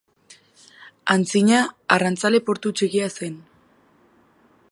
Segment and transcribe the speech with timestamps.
[1.15, 1.59] Antzina
[1.97, 3.37] arrantzale portu txikia zen.